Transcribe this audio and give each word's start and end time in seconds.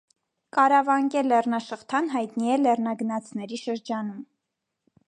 Կարավանկե 0.55 1.23
լեռնաշղթան 1.27 2.09
հայտնի 2.15 2.51
է 2.55 2.59
լեռնագնացների 2.65 3.63
շրջանում։ 3.67 4.27